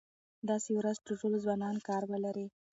[0.49, 2.47] داسې ورځ چې ټول ځوانان کار ولري.